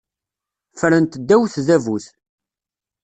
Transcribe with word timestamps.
Ffrent 0.71 1.13
ddaw 1.19 1.43
tdabut. 1.53 2.05